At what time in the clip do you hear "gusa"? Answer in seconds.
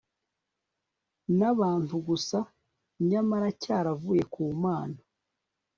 2.07-2.37